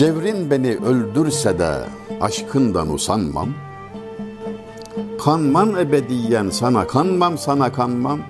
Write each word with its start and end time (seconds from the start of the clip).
Cevrin 0.00 0.50
beni 0.50 0.76
öldürse 0.76 1.58
de 1.58 1.84
aşkından 2.20 2.92
usanmam. 2.92 3.48
Kanmam 5.24 5.78
ebediyen 5.78 6.50
sana 6.50 6.86
kanmam 6.86 7.38
sana 7.38 7.72
kanmam. 7.72 8.20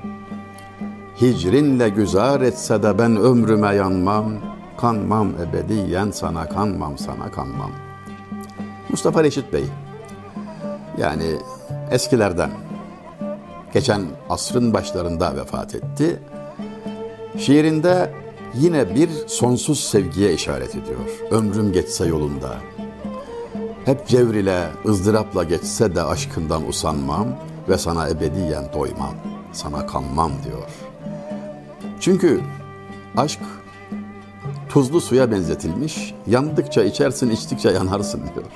Hicrinle 1.20 1.88
güzar 1.88 2.40
etse 2.40 2.82
de 2.82 2.98
ben 2.98 3.16
ömrüme 3.16 3.74
yanmam. 3.74 4.32
Kanmam 4.76 5.28
ebediyen 5.28 6.10
sana 6.10 6.48
kanmam 6.48 6.98
sana 6.98 7.30
kanmam. 7.30 7.70
Mustafa 8.88 9.24
Reşit 9.24 9.52
Bey 9.52 9.64
yani 10.98 11.36
eskilerden 11.90 12.50
geçen 13.74 14.02
asrın 14.30 14.74
başlarında 14.74 15.36
vefat 15.36 15.74
etti. 15.74 16.22
Şiirinde 17.38 18.14
yine 18.54 18.94
bir 18.94 19.10
sonsuz 19.26 19.80
sevgiye 19.80 20.34
işaret 20.34 20.70
ediyor. 20.70 21.00
Ömrüm 21.30 21.72
geçse 21.72 22.06
yolunda. 22.06 22.56
Hep 23.84 24.06
cevr 24.08 24.34
ile, 24.34 24.66
ızdırapla 24.86 25.44
geçse 25.44 25.94
de 25.94 26.02
aşkından 26.02 26.68
usanmam 26.68 27.26
ve 27.68 27.78
sana 27.78 28.08
ebediyen 28.08 28.64
doymam, 28.72 29.14
sana 29.52 29.86
kanmam 29.86 30.32
diyor. 30.44 30.68
Çünkü 32.00 32.40
aşk 33.16 33.40
tuzlu 34.68 35.00
suya 35.00 35.30
benzetilmiş, 35.30 36.14
yandıkça 36.26 36.82
içersin, 36.82 37.30
içtikçe 37.30 37.70
yanarsın 37.70 38.20
diyor. 38.20 38.46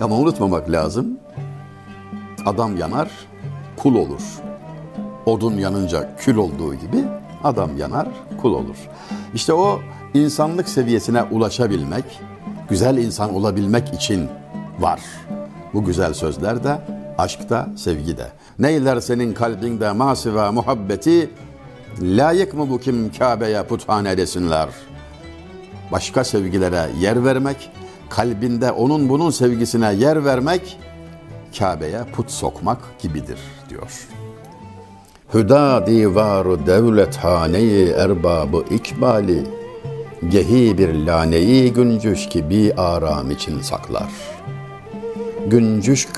Ama 0.00 0.16
unutmamak 0.16 0.70
lazım, 0.70 1.18
adam 2.46 2.76
yanar, 2.76 3.10
kul 3.82 3.94
olur. 3.94 4.22
Odun 5.26 5.58
yanınca 5.58 6.16
kül 6.16 6.36
olduğu 6.36 6.74
gibi 6.74 7.04
adam 7.44 7.78
yanar, 7.78 8.08
kul 8.42 8.54
olur. 8.54 8.76
İşte 9.34 9.52
o 9.52 9.80
insanlık 10.14 10.68
seviyesine 10.68 11.22
ulaşabilmek, 11.22 12.04
güzel 12.68 12.96
insan 12.96 13.34
olabilmek 13.34 13.94
için 13.94 14.28
var. 14.78 15.00
Bu 15.74 15.84
güzel 15.84 16.14
sözler 16.14 16.64
de 16.64 16.78
aşkta, 17.18 17.68
sevgide. 17.76 18.26
Neyler 18.58 19.00
senin 19.00 19.34
kalbinde 19.34 19.92
masiva 19.92 20.52
muhabbeti, 20.52 21.30
layık 22.02 22.54
mı 22.54 22.70
bu 22.70 22.80
kim 22.80 23.12
Kabe'ye 23.12 23.62
puthane 23.62 24.16
desinler. 24.16 24.68
Başka 25.92 26.24
sevgilere 26.24 26.90
yer 27.00 27.24
vermek, 27.24 27.70
kalbinde 28.10 28.72
onun 28.72 29.08
bunun 29.08 29.30
sevgisine 29.30 29.94
yer 29.94 30.24
vermek, 30.24 30.78
Kabe'ye 31.58 32.00
put 32.12 32.30
sokmak 32.30 32.78
gibidir 33.02 33.38
diyor. 33.72 34.08
Hüda 35.34 35.86
divaru 35.86 36.66
devlet 36.66 37.16
haneyi 37.16 37.88
erbabı 37.88 38.64
ikbali 38.70 39.44
Gehi 40.28 40.78
bir 40.78 40.94
laneyi 41.06 41.72
güncüş 41.72 42.28
gibi 42.28 42.72
aram 42.76 43.30
için 43.30 43.60
saklar. 43.60 44.10
Güncüşk 45.46 46.08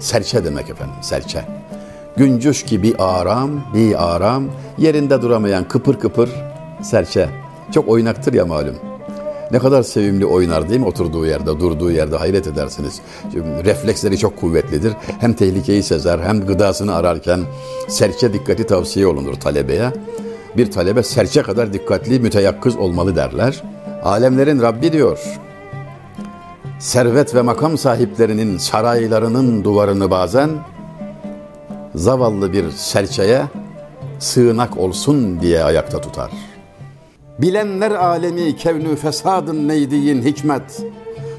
serçe 0.00 0.44
demek 0.44 0.70
efendim, 0.70 0.94
serçe. 1.02 1.44
Güncüş 2.16 2.62
gibi 2.62 2.94
aram, 2.98 3.50
bir 3.74 4.14
aram, 4.14 4.44
yerinde 4.78 5.22
duramayan 5.22 5.68
kıpır 5.68 5.98
kıpır 5.98 6.30
serçe. 6.82 7.28
Çok 7.74 7.88
oynaktır 7.88 8.32
ya 8.32 8.46
malum. 8.46 8.95
Ne 9.50 9.58
kadar 9.58 9.82
sevimli 9.82 10.26
oynar 10.26 10.68
değil 10.68 10.80
mi 10.80 10.86
oturduğu 10.86 11.26
yerde, 11.26 11.46
durduğu 11.46 11.90
yerde 11.90 12.16
hayret 12.16 12.46
edersiniz. 12.46 13.00
Şimdi 13.32 13.64
refleksleri 13.64 14.18
çok 14.18 14.40
kuvvetlidir. 14.40 14.92
Hem 15.20 15.32
tehlikeyi 15.32 15.82
sezer 15.82 16.18
hem 16.18 16.46
gıdasını 16.46 16.94
ararken 16.94 17.40
serçe 17.88 18.32
dikkati 18.32 18.66
tavsiye 18.66 19.06
olunur 19.06 19.34
talebeye. 19.34 19.92
Bir 20.56 20.70
talebe 20.70 21.02
serçe 21.02 21.42
kadar 21.42 21.72
dikkatli, 21.72 22.20
müteyakkız 22.20 22.76
olmalı 22.76 23.16
derler. 23.16 23.62
Alemlerin 24.02 24.62
Rabbi 24.62 24.92
diyor. 24.92 25.18
Servet 26.78 27.34
ve 27.34 27.42
makam 27.42 27.78
sahiplerinin 27.78 28.58
saraylarının 28.58 29.64
duvarını 29.64 30.10
bazen 30.10 30.50
zavallı 31.94 32.52
bir 32.52 32.70
serçeye 32.70 33.42
sığınak 34.18 34.78
olsun 34.78 35.40
diye 35.40 35.64
ayakta 35.64 36.00
tutar. 36.00 36.30
Bilenler 37.38 37.90
alemi 37.90 38.56
kevnü 38.56 38.96
fesadın 38.96 39.68
neydiyin 39.68 40.22
hikmet. 40.22 40.82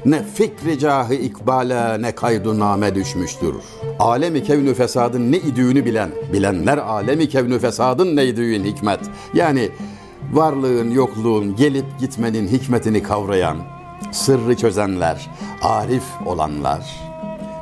Ne 0.04 0.22
fikri 0.22 0.78
cahı 0.78 1.14
ikbale 1.14 2.02
ne 2.02 2.12
kaydu 2.12 2.58
name 2.58 2.94
düşmüştür. 2.94 3.54
Alemi 3.98 4.42
kevnü 4.42 4.74
fesadın 4.74 5.32
ne 5.32 5.36
idüğünü 5.36 5.84
bilen, 5.84 6.10
bilenler 6.32 6.78
alemi 6.78 7.28
kevnü 7.28 7.58
fesadın 7.58 8.16
neydiğin 8.16 8.64
hikmet. 8.64 9.00
Yani 9.34 9.68
varlığın, 10.32 10.90
yokluğun, 10.90 11.56
gelip 11.56 11.86
gitmenin 12.00 12.48
hikmetini 12.48 13.02
kavrayan, 13.02 13.56
sırrı 14.12 14.56
çözenler, 14.56 15.30
arif 15.62 16.04
olanlar. 16.26 16.96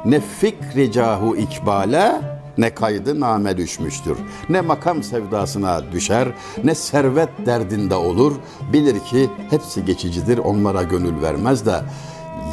Ne 0.05 0.21
fikri 0.21 0.93
cahu 0.93 1.37
ikbale 1.37 2.36
ne 2.59 2.75
kaydı 2.75 3.21
name 3.21 3.57
düşmüştür. 3.57 4.19
Ne 4.49 4.61
makam 4.61 5.03
sevdasına 5.03 5.93
düşer, 5.93 6.29
ne 6.65 6.75
servet 6.75 7.29
derdinde 7.47 7.95
olur. 7.95 8.33
Bilir 8.73 9.01
ki 9.01 9.31
hepsi 9.51 9.85
geçicidir, 9.85 10.39
onlara 10.39 10.83
gönül 10.83 11.23
vermez 11.23 11.67
de 11.67 11.81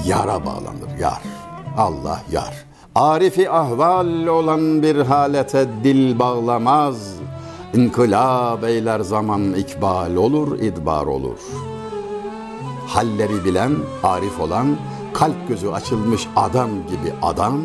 yara 0.05 0.45
bağlanır, 0.45 0.99
yar. 0.99 1.21
Allah 1.77 2.21
yar. 2.31 2.53
Arifi 2.95 3.49
ahval 3.49 4.27
olan 4.27 4.83
bir 4.83 4.95
halete 4.95 5.67
dil 5.83 6.19
bağlamaz. 6.19 7.13
İnkılap 7.73 8.63
eyler 8.63 8.99
zaman 8.99 9.53
ikbal 9.53 10.15
olur, 10.15 10.59
idbar 10.59 11.05
olur. 11.05 11.39
Halleri 12.87 13.45
bilen, 13.45 13.75
arif 14.03 14.39
olan, 14.39 14.77
kalp 15.13 15.47
gözü 15.47 15.69
açılmış 15.69 16.27
adam 16.35 16.69
gibi 16.69 17.13
adam, 17.21 17.61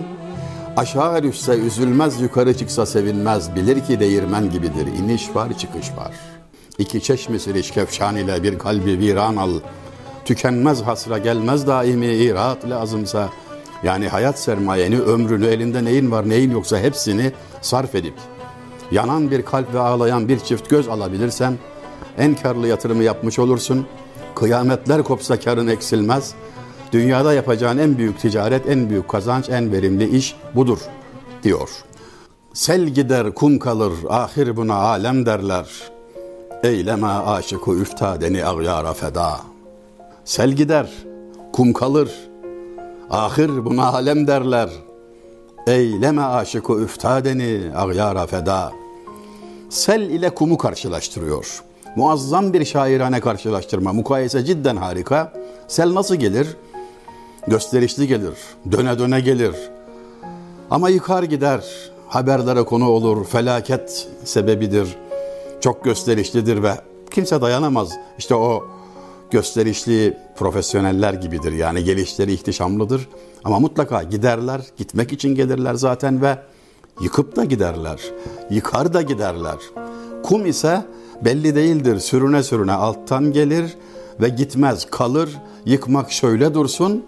Aşağı 0.78 1.22
düşse 1.22 1.53
üzülmez, 1.53 2.21
yukarı 2.21 2.56
çıksa 2.56 2.87
sevinmez. 2.87 3.56
Bilir 3.56 3.84
ki 3.84 4.00
değirmen 4.00 4.50
gibidir, 4.50 4.87
iniş 4.87 5.34
var, 5.34 5.59
çıkış 5.59 5.97
var. 5.97 6.12
İki 6.78 7.03
çeşmesi 7.03 7.55
rişkefşan 7.55 8.16
ile 8.16 8.43
bir 8.43 8.59
kalbi 8.59 8.99
viran 8.99 9.37
al. 9.37 9.50
Tükenmez 10.25 10.83
hasra 10.83 11.19
gelmez 11.19 11.67
daimi 11.67 12.06
irat 12.06 12.71
lazımsa. 12.71 13.28
Yani 13.83 14.09
hayat 14.09 14.38
sermayeni, 14.38 15.00
ömrünü, 15.00 15.47
elinde 15.47 15.84
neyin 15.84 16.11
var 16.11 16.28
neyin 16.28 16.50
yoksa 16.50 16.78
hepsini 16.78 17.33
sarf 17.61 17.94
edip 17.94 18.15
yanan 18.93 19.31
bir 19.31 19.43
kalp 19.43 19.75
ve 19.75 19.81
ağlayan 19.81 20.28
bir 20.28 20.38
çift 20.38 20.71
göz 20.71 20.88
alabilirsen 20.88 21.59
en 22.19 22.34
karlı 22.34 22.69
yatırımı 22.69 23.03
yapmış 23.03 23.38
olursun. 23.38 23.87
Kıyametler 24.34 25.03
kopsa 25.03 25.41
karın 25.41 25.69
eksilmez.'' 25.69 26.49
Dünyada 26.93 27.34
yapacağın 27.34 27.78
en 27.78 27.99
büyük 27.99 28.21
ticaret, 28.21 28.69
en 28.69 28.91
büyük 28.91 29.09
kazanç, 29.09 29.49
en 29.49 29.72
verimli 29.72 30.16
iş 30.16 30.37
budur 30.54 30.78
diyor. 31.43 31.71
Sel 32.54 32.81
gider 32.81 33.34
kum 33.34 33.59
kalır, 33.59 33.93
ahir 34.09 34.56
buna 34.56 34.75
alem 34.75 35.26
derler. 35.26 35.66
Eyleme 36.62 37.06
aşıkı 37.06 37.71
üftadeni 37.71 38.44
ağyara 38.44 38.94
feda. 38.94 39.41
Sel 40.25 40.50
gider, 40.53 40.91
kum 41.53 41.72
kalır, 41.72 42.10
ahir 43.10 43.65
buna 43.65 43.87
alem 43.87 44.26
derler. 44.26 44.70
Eyleme 45.66 46.22
aşıkı 46.22 46.72
üftadeni 46.72 47.76
ağyara 47.76 48.26
feda. 48.26 48.72
Sel 49.70 50.00
ile 50.00 50.31
kumu 50.31 50.59
karşılaştırıyor. 50.59 51.62
Muazzam 51.97 52.53
bir 52.53 52.65
şairane 52.65 53.20
karşılaştırma. 53.20 53.93
Mukayese 53.93 54.44
cidden 54.44 54.76
harika. 54.76 55.32
Sel 55.69 55.94
nasıl 55.94 56.15
gelir? 56.15 56.56
Gösterişli 57.49 58.07
gelir, 58.07 58.35
döne 58.73 58.99
döne 58.99 59.21
gelir. 59.21 59.55
Ama 60.71 60.89
yıkar 60.89 61.23
gider, 61.23 61.65
haberlere 62.09 62.63
konu 62.63 62.89
olur, 62.89 63.25
felaket 63.25 64.09
sebebidir. 64.25 64.97
Çok 65.61 65.85
gösterişlidir 65.85 66.62
ve 66.62 66.73
kimse 67.11 67.41
dayanamaz. 67.41 67.89
İşte 68.19 68.35
o 68.35 68.65
gösterişli 69.31 70.17
profesyoneller 70.37 71.15
gibidir. 71.15 71.53
Yani 71.53 71.85
gelişleri 71.85 72.33
ihtişamlıdır. 72.33 73.09
Ama 73.45 73.59
mutlaka 73.59 74.03
giderler, 74.03 74.61
gitmek 74.77 75.12
için 75.12 75.35
gelirler 75.35 75.75
zaten 75.75 76.23
ve 76.23 76.39
yıkıp 77.01 77.37
da 77.37 77.44
giderler. 77.44 78.01
Yıkar 78.51 78.94
da 78.94 79.03
giderler. 79.03 79.56
Kum 80.23 80.47
ise 80.47 80.85
belli 81.25 81.55
değildir. 81.55 81.99
Sürüne 81.99 82.43
sürüne 82.43 82.73
alttan 82.73 83.33
gelir 83.33 83.77
ve 84.21 84.29
gitmez, 84.29 84.87
kalır. 84.91 85.39
Yıkmak 85.65 86.12
şöyle 86.12 86.55
dursun, 86.55 87.05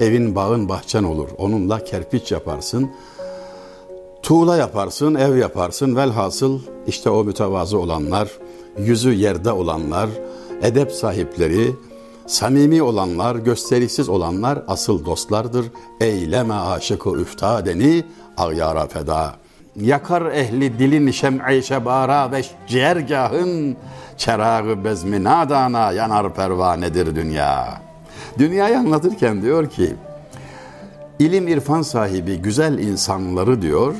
Evin 0.00 0.34
bağın 0.34 0.68
bahçen 0.68 1.02
olur. 1.02 1.28
Onunla 1.38 1.84
kerpiç 1.84 2.32
yaparsın. 2.32 2.90
Tuğla 4.22 4.56
yaparsın, 4.56 5.14
ev 5.14 5.36
yaparsın. 5.36 5.96
Velhasıl 5.96 6.60
işte 6.86 7.10
o 7.10 7.24
mütevazı 7.24 7.78
olanlar, 7.78 8.28
yüzü 8.78 9.12
yerde 9.12 9.52
olanlar, 9.52 10.08
edep 10.62 10.92
sahipleri, 10.92 11.74
samimi 12.26 12.82
olanlar, 12.82 13.36
gösterişsiz 13.36 14.08
olanlar 14.08 14.62
asıl 14.68 15.04
dostlardır. 15.04 15.66
Eyleme 16.00 16.54
aşıkı 16.54 17.10
üftadeni 17.10 18.04
agyara 18.36 18.86
feda. 18.86 19.34
Yakar 19.76 20.26
ehli 20.26 20.78
dilin 20.78 21.10
şem'i 21.10 21.62
şebara 21.62 22.32
ve 22.32 22.42
ciğergahın 22.66 23.76
çerağı 24.16 24.84
bezmi 24.84 25.24
nadana 25.24 25.92
yanar 25.92 26.34
pervanedir 26.34 27.16
dünya. 27.16 27.83
Dünyayı 28.38 28.78
anlatırken 28.78 29.42
diyor 29.42 29.70
ki 29.70 29.94
ilim 31.18 31.48
irfan 31.48 31.82
sahibi 31.82 32.36
güzel 32.36 32.78
insanları 32.78 33.62
diyor 33.62 33.94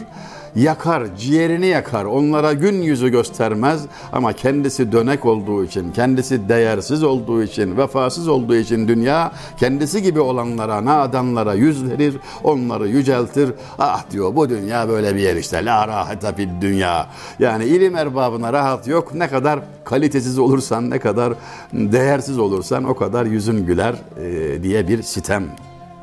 yakar, 0.57 1.17
ciğerini 1.17 1.67
yakar. 1.67 2.05
Onlara 2.05 2.53
gün 2.53 2.83
yüzü 2.83 3.09
göstermez 3.09 3.83
ama 4.13 4.33
kendisi 4.33 4.93
dönek 4.93 5.27
olduğu 5.27 5.65
için, 5.65 5.93
kendisi 5.93 6.49
değersiz 6.49 7.03
olduğu 7.03 7.43
için, 7.43 7.77
vefasız 7.77 8.29
olduğu 8.29 8.57
için 8.57 8.89
dünya 8.89 9.33
kendisi 9.57 10.03
gibi 10.03 10.21
olanlara, 10.21 10.85
nadanlara 10.85 11.55
yüz 11.55 11.91
verir, 11.91 12.17
onları 12.45 12.89
yüceltir. 12.89 13.51
Ah 13.79 14.11
diyor 14.11 14.37
bu 14.37 14.49
dünya 14.49 14.89
böyle 14.89 15.15
bir 15.15 15.21
yer 15.21 15.37
işte. 15.37 15.65
La 15.65 15.89
rahata 15.89 16.33
fid 16.33 16.49
dünya. 16.61 17.07
Yani 17.39 17.65
ilim 17.65 17.97
erbabına 17.97 18.53
rahat 18.53 18.89
yok. 18.89 19.15
Ne 19.15 19.29
kadar 19.29 19.61
kalitesiz 19.85 20.39
olursan, 20.39 20.91
ne 20.91 20.99
kadar 20.99 21.35
değersiz 21.73 22.39
olursan 22.39 22.85
o 22.85 22.95
kadar 22.95 23.27
yüzün 23.27 23.67
güler 23.67 23.95
e, 24.21 24.63
diye 24.63 24.89
bir 24.89 25.03
sitem 25.03 25.45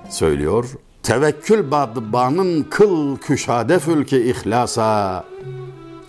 söylüyor 0.10 0.66
Tevekkül 1.04 1.72
badbanın 1.72 2.64
kıl 2.64 3.18
küşade 3.18 3.80
fülki 3.80 4.30
ihlasa. 4.30 5.24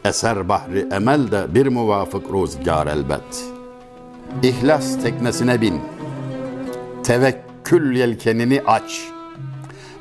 Eser 0.04 0.48
bahri 0.48 0.88
emel 0.92 1.30
de 1.30 1.54
bir 1.54 1.66
muvafık 1.66 2.30
ruzgar 2.30 2.86
elbet. 2.86 3.44
İhlas 4.42 5.02
teknesine 5.02 5.60
bin. 5.60 5.80
Tevekkül 7.04 7.96
yelkenini 7.96 8.62
aç. 8.66 9.08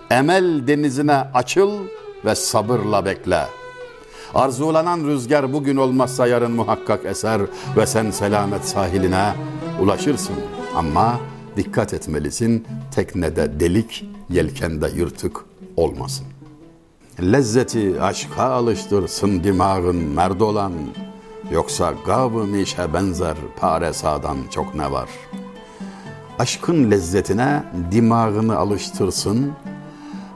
Emel 0.09 0.67
denizine 0.67 1.15
açıl 1.15 1.71
ve 2.25 2.35
sabırla 2.35 3.05
bekle. 3.05 3.45
Arzulanan 4.33 5.07
rüzgar 5.07 5.53
bugün 5.53 5.77
olmazsa 5.77 6.27
yarın 6.27 6.51
muhakkak 6.51 7.05
eser 7.05 7.41
ve 7.77 7.85
sen 7.85 8.11
selamet 8.11 8.65
sahiline 8.65 9.33
ulaşırsın. 9.81 10.35
Ama 10.75 11.19
dikkat 11.57 11.93
etmelisin 11.93 12.67
teknede 12.95 13.59
delik 13.59 14.05
yelkende 14.31 14.89
yırtık 14.95 15.45
olmasın. 15.77 16.25
Lezzeti 17.21 18.01
aşka 18.01 18.43
alıştırsın 18.43 19.43
dimağın 19.43 19.95
merd 19.95 20.39
olan, 20.39 20.73
yoksa 21.51 21.93
gab-ı 22.05 22.47
mişe 22.47 22.93
benzer 22.93 23.37
pare 23.59 23.93
sağdan 23.93 24.37
çok 24.51 24.75
ne 24.75 24.91
var. 24.91 25.09
Aşkın 26.39 26.91
lezzetine 26.91 27.63
dimağını 27.91 28.57
alıştırsın, 28.57 29.51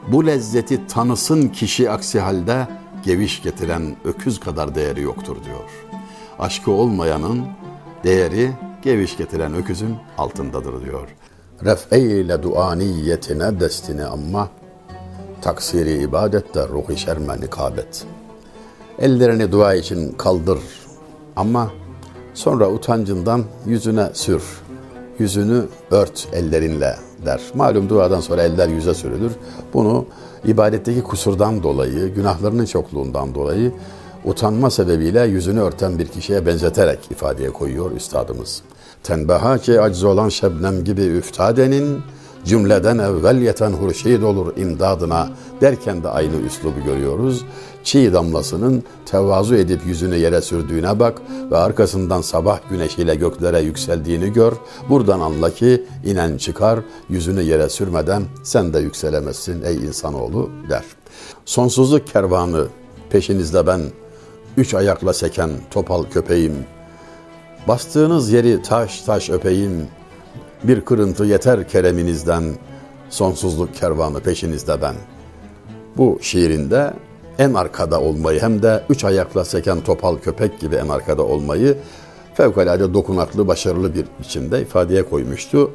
bu 0.07 0.25
lezzeti 0.25 0.88
tanısın 0.88 1.47
kişi 1.47 1.92
aksi 1.92 2.19
halde 2.19 2.68
geviş 3.03 3.42
getiren 3.42 3.95
öküz 4.06 4.39
kadar 4.39 4.75
değeri 4.75 5.01
yoktur 5.01 5.38
diyor. 5.45 5.69
Aşkı 6.39 6.71
olmayanın 6.71 7.45
değeri 8.03 8.51
geviş 8.81 9.18
getiren 9.18 9.53
öküzün 9.53 9.95
altındadır 10.18 10.86
diyor 10.86 11.07
ref'eyle 11.63 12.44
duaniyetine 12.44 13.60
destine 13.60 14.06
ama 14.06 14.50
taksiri 15.42 16.04
ibadette 16.04 16.68
ruhi 16.68 16.98
şerme 16.98 17.42
nikabet. 17.42 18.06
Ellerini 19.00 19.52
dua 19.52 19.74
için 19.74 20.12
kaldır 20.12 20.60
ama 21.36 21.72
sonra 22.34 22.69
utancından 22.69 23.44
yüzüne 23.66 24.10
sür. 24.13 24.44
Yüzünü 25.19 25.66
ört 25.92 26.28
ellerinle 26.34 26.96
der. 27.25 27.42
Malum 27.54 27.90
duadan 27.90 28.19
sonra 28.19 28.44
eller 28.44 28.68
yüze 28.68 28.94
sürülür. 28.94 29.31
Bunu 29.74 30.06
ibadetteki 30.46 31.04
kusurdan 31.04 31.63
dolayı, 31.63 32.13
günahlarının 32.13 32.66
çokluğundan 32.66 33.36
dolayı 33.36 33.72
utanma 34.25 34.69
sebebiyle 34.69 35.22
yüzünü 35.22 35.60
örten 35.60 36.00
bir 36.00 36.07
kişiye 36.07 36.46
benzeterek 36.46 37.12
ifadeye 37.12 37.50
koyuyor 37.50 37.92
üstadımız 37.92 38.62
tenbeha 39.06 39.57
ki 39.57 39.81
aciz 39.81 40.04
olan 40.04 40.30
şebnem 40.30 40.84
gibi 40.84 41.02
üftadenin 41.02 42.02
cümleden 42.46 42.98
evvel 42.98 43.42
yeten 43.42 43.72
hurşid 43.72 44.22
olur 44.22 44.57
imdadına 44.57 45.30
derken 45.62 46.04
de 46.04 46.10
aynı 46.10 46.36
üslubu 46.36 46.84
görüyoruz. 46.86 47.46
Çiğ 47.84 48.13
damlasının 48.13 48.84
tevazu 49.06 49.56
edip 49.56 49.86
yüzünü 49.86 50.16
yere 50.16 50.42
sürdüğüne 50.42 51.00
bak 51.00 51.22
ve 51.52 51.57
arkasından 51.57 52.22
sabah 52.22 52.60
güneşiyle 52.69 53.16
göklere 53.16 53.62
yükseldiğini 53.62 54.34
gör. 54.34 54.54
Buradan 54.90 55.19
anla 55.19 55.50
ki 55.50 55.84
inen 56.06 56.38
çıkar 56.38 56.80
yüzünü 57.10 57.42
yere 57.42 57.69
sürmeden 57.69 58.24
sen 58.44 58.74
de 58.74 58.80
yükselemezsin 58.80 59.63
ey 59.63 59.75
insanoğlu 59.75 60.50
der. 60.69 60.84
Sonsuzluk 61.46 62.07
kervanı 62.07 62.68
peşinizde 63.10 63.68
ben 63.68 63.81
üç 64.57 64.74
ayakla 64.74 65.13
seken 65.13 65.50
topal 65.72 66.04
köpeğim 66.04 66.54
Bastığınız 67.67 68.31
yeri 68.31 68.62
taş 68.62 69.01
taş 69.01 69.29
öpeyim, 69.29 69.88
bir 70.63 70.81
kırıntı 70.81 71.25
yeter 71.25 71.67
kereminizden, 71.67 72.44
sonsuzluk 73.09 73.75
kervanı 73.75 74.19
peşinizde 74.19 74.81
ben. 74.81 74.95
Bu 75.97 76.19
şiirinde 76.21 76.94
en 77.39 77.53
arkada 77.53 78.01
olmayı 78.01 78.41
hem 78.41 78.62
de 78.62 78.83
üç 78.89 79.03
ayakla 79.03 79.45
seken 79.45 79.81
topal 79.81 80.17
köpek 80.17 80.59
gibi 80.59 80.75
en 80.75 80.88
arkada 80.88 81.23
olmayı 81.23 81.77
fevkalade 82.33 82.94
dokunaklı, 82.94 83.47
başarılı 83.47 83.95
bir 83.95 84.06
biçimde 84.19 84.61
ifadeye 84.61 85.09
koymuştu. 85.09 85.71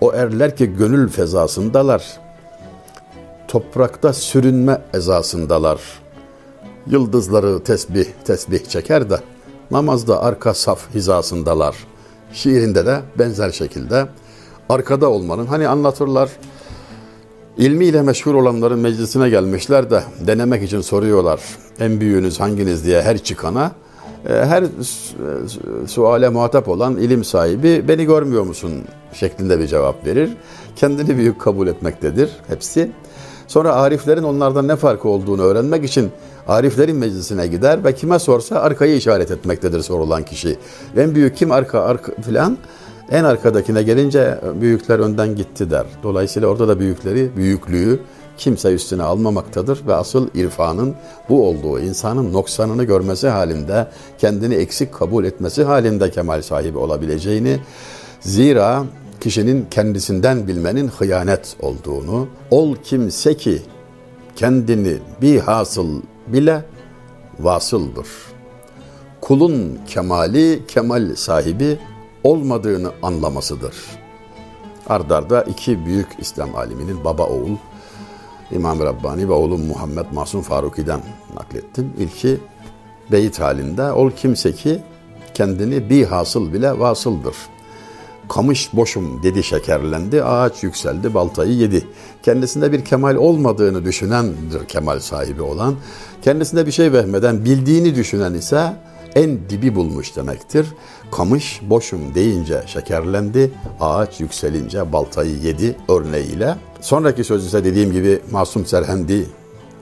O 0.00 0.12
erler 0.12 0.56
ki 0.56 0.66
gönül 0.66 1.08
fezasındalar, 1.08 2.04
toprakta 3.48 4.12
sürünme 4.12 4.82
ezasındalar. 4.94 5.80
Yıldızları 6.86 7.64
tesbih 7.64 8.06
tesbih 8.24 8.64
çeker 8.68 9.10
de 9.10 9.16
namazda 9.70 10.22
arka 10.22 10.54
saf 10.54 10.94
hizasındalar. 10.94 11.76
Şiirinde 12.32 12.86
de 12.86 13.00
benzer 13.18 13.50
şekilde 13.50 14.06
arkada 14.68 15.10
olmanın 15.10 15.46
hani 15.46 15.68
anlatırlar 15.68 16.30
ilmiyle 17.58 18.02
meşhur 18.02 18.34
olanların 18.34 18.78
meclisine 18.78 19.28
gelmişler 19.28 19.90
de 19.90 20.02
denemek 20.26 20.62
için 20.62 20.80
soruyorlar. 20.80 21.40
En 21.80 22.00
büyüğünüz 22.00 22.40
hanginiz 22.40 22.84
diye 22.84 23.02
her 23.02 23.18
çıkana 23.18 23.72
e, 24.28 24.32
her 24.32 24.64
suale 25.86 26.28
muhatap 26.28 26.68
olan 26.68 26.96
ilim 26.96 27.24
sahibi 27.24 27.88
beni 27.88 28.04
görmüyor 28.04 28.42
musun 28.42 28.72
şeklinde 29.12 29.58
bir 29.58 29.66
cevap 29.66 30.06
verir. 30.06 30.30
Kendini 30.76 31.16
büyük 31.16 31.40
kabul 31.40 31.66
etmektedir 31.66 32.30
hepsi. 32.48 32.90
Sonra 33.46 33.74
ariflerin 33.74 34.22
onlardan 34.22 34.68
ne 34.68 34.76
farkı 34.76 35.08
olduğunu 35.08 35.42
öğrenmek 35.42 35.84
için 35.84 36.10
Ariflerin 36.48 36.96
meclisine 36.96 37.46
gider 37.46 37.84
ve 37.84 37.94
kime 37.94 38.18
sorsa 38.18 38.60
arkayı 38.60 38.96
işaret 38.96 39.30
etmektedir 39.30 39.82
sorulan 39.82 40.22
kişi. 40.22 40.56
En 40.96 41.14
büyük 41.14 41.36
kim 41.36 41.52
arka, 41.52 41.80
arka 41.80 42.12
filan 42.22 42.58
en 43.10 43.24
arkadakine 43.24 43.82
gelince 43.82 44.38
büyükler 44.60 44.98
önden 44.98 45.36
gitti 45.36 45.70
der. 45.70 45.86
Dolayısıyla 46.02 46.48
orada 46.48 46.68
da 46.68 46.80
büyükleri, 46.80 47.36
büyüklüğü 47.36 48.00
kimse 48.38 48.74
üstüne 48.74 49.02
almamaktadır 49.02 49.86
ve 49.86 49.94
asıl 49.94 50.28
irfanın 50.34 50.94
bu 51.28 51.48
olduğu 51.48 51.80
insanın 51.80 52.32
noksanını 52.32 52.84
görmesi 52.84 53.28
halinde, 53.28 53.88
kendini 54.18 54.54
eksik 54.54 54.94
kabul 54.94 55.24
etmesi 55.24 55.64
halinde 55.64 56.10
kemal 56.10 56.42
sahibi 56.42 56.78
olabileceğini, 56.78 57.58
zira 58.20 58.84
kişinin 59.20 59.66
kendisinden 59.70 60.46
bilmenin 60.46 60.88
hıyanet 60.88 61.56
olduğunu, 61.60 62.28
ol 62.50 62.76
kimse 62.84 63.36
ki 63.36 63.62
kendini 64.36 64.96
bir 65.22 65.38
hasıl 65.40 66.02
bile 66.32 66.64
vasıldır. 67.40 68.06
Kulun 69.20 69.78
kemali 69.86 70.62
kemal 70.68 71.14
sahibi 71.14 71.78
olmadığını 72.24 72.90
anlamasıdır. 73.02 73.74
Ardarda 74.88 75.42
iki 75.42 75.86
büyük 75.86 76.08
İslam 76.18 76.56
aliminin 76.56 77.04
baba 77.04 77.26
oğul 77.26 77.56
İmam 78.50 78.80
Rabbani 78.80 79.28
ve 79.28 79.32
oğlum 79.32 79.66
Muhammed 79.66 80.06
Masum 80.12 80.42
Faruki'den 80.42 81.00
naklettim. 81.34 81.92
İlki 81.98 82.40
beyit 83.12 83.40
halinde 83.40 83.92
ol 83.92 84.10
kimse 84.10 84.52
ki 84.52 84.78
kendini 85.34 85.90
bir 85.90 86.06
hasıl 86.06 86.52
bile 86.52 86.78
vasıldır. 86.78 87.36
Kamış 88.30 88.70
boşum 88.72 89.22
dedi 89.22 89.42
şekerlendi, 89.42 90.24
ağaç 90.24 90.62
yükseldi 90.62 91.14
baltayı 91.14 91.52
yedi. 91.52 91.86
Kendisinde 92.22 92.72
bir 92.72 92.84
kemal 92.84 93.16
olmadığını 93.16 93.84
düşünendir 93.84 94.64
kemal 94.68 95.00
sahibi 95.00 95.42
olan. 95.42 95.74
Kendisinde 96.22 96.66
bir 96.66 96.70
şey 96.72 96.92
vehmeden 96.92 97.44
bildiğini 97.44 97.94
düşünen 97.94 98.34
ise 98.34 98.72
en 99.14 99.38
dibi 99.50 99.74
bulmuş 99.74 100.16
demektir. 100.16 100.66
Kamış 101.12 101.60
boşum 101.62 102.14
deyince 102.14 102.62
şekerlendi, 102.66 103.50
ağaç 103.80 104.20
yükselince 104.20 104.92
baltayı 104.92 105.38
yedi 105.38 105.76
örneğiyle. 105.88 106.56
Sonraki 106.80 107.24
söz 107.24 107.46
ise 107.46 107.64
dediğim 107.64 107.92
gibi 107.92 108.20
Masum 108.30 108.66
Serhendi 108.66 109.26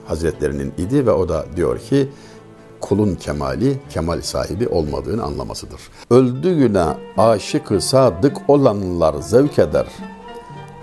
Hazretlerinin 0.07 0.73
idi 0.77 1.05
ve 1.05 1.11
o 1.11 1.29
da 1.29 1.45
diyor 1.55 1.79
ki 1.79 2.09
kulun 2.81 3.15
kemali 3.15 3.79
kemal 3.89 4.21
sahibi 4.21 4.67
olmadığını 4.67 5.23
anlamasıdır. 5.23 5.81
Öldüğüne 6.09 6.85
aşık 7.17 7.83
sadık 7.83 8.37
olanlar 8.47 9.15
zevk 9.21 9.59
eder. 9.59 9.87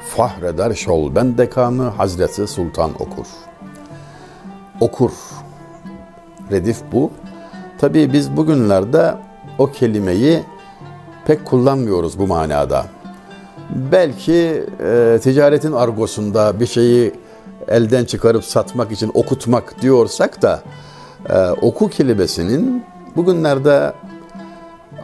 Fahreder 0.08 0.74
şol 0.74 1.14
bendekanı 1.14 1.82
Hazreti 1.82 2.46
Sultan 2.46 2.90
okur. 2.90 3.26
Okur. 4.80 5.10
Redif 6.50 6.78
bu. 6.92 7.10
Tabii 7.78 8.12
biz 8.12 8.36
bugünlerde 8.36 9.14
o 9.58 9.66
kelimeyi 9.72 10.42
pek 11.26 11.44
kullanmıyoruz 11.44 12.18
bu 12.18 12.26
manada. 12.26 12.86
Belki 13.70 14.64
e, 14.80 15.18
ticaretin 15.22 15.72
argosunda 15.72 16.60
bir 16.60 16.66
şeyi 16.66 17.12
elden 17.68 18.04
çıkarıp 18.04 18.44
satmak 18.44 18.92
için 18.92 19.10
okutmak 19.14 19.82
diyorsak 19.82 20.42
da 20.42 20.62
e, 21.30 21.50
oku 21.50 21.88
kelimesinin 21.88 22.84
bugünlerde 23.16 23.92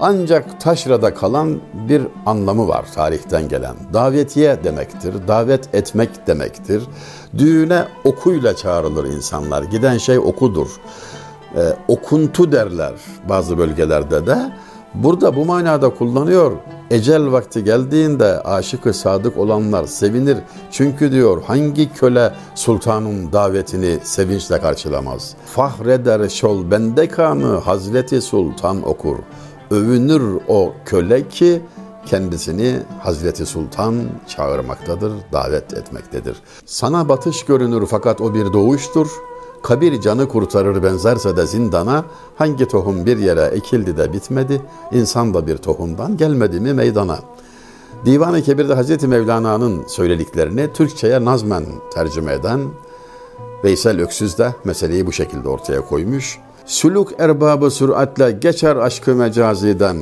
ancak 0.01 0.61
taşrada 0.61 1.15
kalan 1.15 1.61
bir 1.89 2.03
anlamı 2.27 2.69
var 2.69 2.85
tarihten 2.95 3.49
gelen. 3.49 3.77
Davetiye 3.93 4.65
demektir, 4.65 5.15
davet 5.29 5.75
etmek 5.75 6.27
demektir. 6.27 6.83
Düğüne 7.39 7.85
okuyla 8.05 8.57
çağrılır 8.57 9.05
insanlar. 9.05 9.63
Giden 9.63 9.99
şey 9.99 10.19
okudur. 10.19 10.69
Ee, 11.57 11.61
okuntu 11.89 12.53
derler 12.53 12.93
bazı 13.29 13.59
bölgelerde 13.59 14.27
de. 14.27 14.53
Burada 14.95 15.37
bu 15.37 15.45
manada 15.45 15.91
kullanıyor. 15.91 16.53
Ecel 16.93 17.33
vakti 17.33 17.65
geldiğinde 17.65 18.41
aşıkı 18.41 18.95
sadık 18.95 19.37
olanlar 19.39 19.85
sevinir. 19.85 20.39
Çünkü 20.71 21.13
diyor 21.13 21.43
hangi 21.43 21.93
köle 21.93 22.35
sultanın 22.55 23.33
davetini 23.33 23.99
sevinçle 24.03 24.61
karşılamaz. 24.61 25.35
Fahreder 25.47 26.29
şol 26.29 26.71
bende 26.71 27.09
kanı 27.09 27.57
Hazreti 27.57 28.21
Sultan 28.21 28.89
okur. 28.89 29.17
Övünür 29.71 30.41
o 30.49 30.73
köle 30.85 31.29
ki 31.29 31.63
kendisini 32.07 32.79
Hazreti 33.01 33.47
Sultan 33.47 33.95
çağırmaktadır, 34.29 35.13
davet 35.33 35.75
etmektedir. 35.75 36.37
Sana 36.67 37.09
batış 37.09 37.45
görünür 37.45 37.87
fakat 37.87 38.21
o 38.21 38.35
bir 38.35 38.53
doğuştur. 38.53 39.09
Kabir 39.63 40.01
canı 40.01 40.29
kurtarır 40.29 40.83
benzerse 40.83 41.37
de 41.37 41.47
zindana, 41.47 42.05
hangi 42.37 42.69
tohum 42.69 43.07
bir 43.07 43.19
yere 43.19 43.43
ekildi 43.43 43.97
de 43.97 44.13
bitmedi, 44.13 44.63
insan 44.93 45.35
da 45.35 45.47
bir 45.47 45.57
tohumdan 45.57 46.17
gelmedi 46.17 46.61
mi 46.61 46.73
meydana. 46.73 47.19
Divan-ı 48.05 48.43
Kebir'de 48.43 48.75
Hazreti 48.75 49.09
Mevlana'nın 49.09 49.87
söylediklerini 49.87 50.73
Türkçe'ye 50.73 51.25
nazmen 51.25 51.65
tercüme 51.95 52.33
eden 52.33 52.61
Veysel 53.65 54.01
Öksüz 54.01 54.39
de 54.39 54.55
meseleyi 54.65 55.07
bu 55.07 55.13
şekilde 55.13 55.49
ortaya 55.49 55.81
koymuş. 55.81 56.39
Sülük 56.67 57.09
erbabı 57.19 57.71
süratle 57.71 58.31
geçer 58.31 58.77
aşkı 58.77 59.15
mecaziden. 59.15 59.97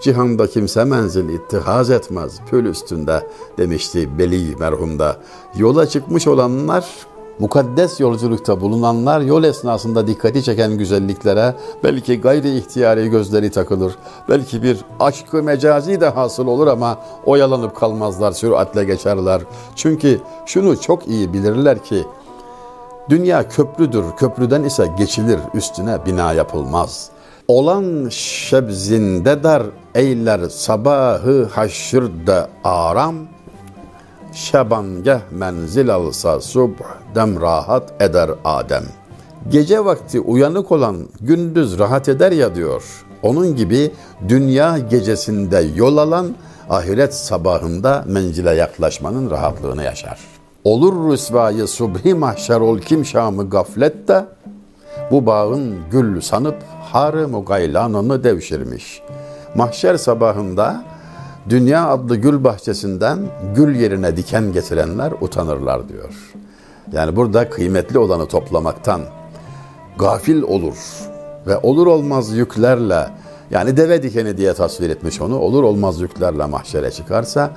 Cihanda 0.00 0.46
kimse 0.46 0.84
menzil 0.84 1.28
ittihaz 1.28 1.90
etmez 1.90 2.40
pül 2.50 2.64
üstünde 2.64 3.26
demişti 3.58 4.18
Beli 4.18 4.56
merhumda. 4.56 5.16
Yola 5.56 5.86
çıkmış 5.86 6.26
olanlar 6.26 6.88
mukaddes 7.38 8.00
yolculukta 8.00 8.60
bulunanlar 8.60 9.20
yol 9.20 9.44
esnasında 9.44 10.06
dikkati 10.06 10.42
çeken 10.42 10.78
güzelliklere 10.78 11.54
belki 11.84 12.20
gayri 12.20 12.56
ihtiyari 12.56 13.08
gözleri 13.08 13.50
takılır. 13.50 13.92
Belki 14.28 14.62
bir 14.62 14.78
aşkı 15.00 15.42
mecazi 15.42 16.00
de 16.00 16.08
hasıl 16.08 16.46
olur 16.46 16.66
ama 16.66 16.98
oyalanıp 17.26 17.76
kalmazlar, 17.76 18.32
süratle 18.32 18.84
geçerler. 18.84 19.42
Çünkü 19.76 20.20
şunu 20.46 20.80
çok 20.80 21.08
iyi 21.08 21.32
bilirler 21.32 21.84
ki 21.84 22.04
dünya 23.08 23.48
köprüdür, 23.48 24.04
köprüden 24.16 24.62
ise 24.62 24.86
geçilir, 24.98 25.38
üstüne 25.54 26.06
bina 26.06 26.32
yapılmaz. 26.32 27.10
Olan 27.48 28.08
şebzinde 28.10 29.42
dar 29.42 29.62
eyler 29.94 30.48
sabahı 30.48 31.44
haşırda 31.44 32.48
aram, 32.64 33.14
Şebangeh 34.38 35.20
menzil 35.30 35.94
alsa 35.94 36.40
subh 36.40 36.80
dem 37.14 37.40
rahat 37.40 38.02
eder 38.02 38.30
Adem. 38.44 38.82
Gece 39.50 39.84
vakti 39.84 40.20
uyanık 40.20 40.72
olan 40.72 40.96
gündüz 41.20 41.78
rahat 41.78 42.08
eder 42.08 42.32
ya 42.32 42.54
diyor. 42.54 42.82
Onun 43.22 43.56
gibi 43.56 43.90
dünya 44.28 44.78
gecesinde 44.78 45.66
yol 45.74 45.96
alan 45.96 46.34
ahiret 46.70 47.14
sabahında 47.14 48.04
menzile 48.06 48.50
yaklaşmanın 48.50 49.30
rahatlığını 49.30 49.84
yaşar. 49.84 50.18
Olur 50.64 51.12
rüsvayı 51.12 51.66
subhi 51.66 52.14
mahşer 52.14 52.60
ol 52.60 52.78
kim 52.78 53.04
şamı 53.04 53.50
gaflette 53.50 54.24
bu 55.10 55.26
bağın 55.26 55.76
gül 55.90 56.20
sanıp 56.20 56.56
harı 56.92 57.28
mugaylanını 57.28 58.24
devşirmiş. 58.24 59.02
Mahşer 59.54 59.96
sabahında 59.96 60.84
Dünya 61.48 61.88
adlı 61.88 62.16
gül 62.16 62.44
bahçesinden 62.44 63.18
gül 63.56 63.76
yerine 63.76 64.16
diken 64.16 64.52
getirenler 64.52 65.12
utanırlar 65.20 65.88
diyor. 65.88 66.34
Yani 66.92 67.16
burada 67.16 67.50
kıymetli 67.50 67.98
olanı 67.98 68.26
toplamaktan 68.26 69.00
gafil 69.98 70.42
olur 70.42 70.76
ve 71.46 71.56
olur 71.58 71.86
olmaz 71.86 72.32
yüklerle 72.32 73.08
yani 73.50 73.76
deve 73.76 74.02
dikeni 74.02 74.36
diye 74.36 74.54
tasvir 74.54 74.90
etmiş 74.90 75.20
onu 75.20 75.38
olur 75.38 75.62
olmaz 75.62 76.00
yüklerle 76.00 76.46
mahşere 76.46 76.90
çıkarsa 76.90 77.50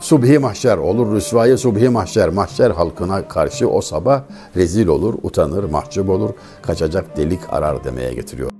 subhi 0.00 0.38
mahşer 0.38 0.76
olur 0.78 1.14
rüsvayı 1.14 1.58
subhi 1.58 1.88
mahşer 1.88 2.28
mahşer 2.28 2.70
halkına 2.70 3.28
karşı 3.28 3.70
o 3.70 3.80
sabah 3.80 4.22
rezil 4.56 4.86
olur 4.86 5.14
utanır 5.22 5.64
mahcup 5.64 6.08
olur 6.08 6.30
kaçacak 6.62 7.16
delik 7.16 7.40
arar 7.50 7.84
demeye 7.84 8.14
getiriyor. 8.14 8.53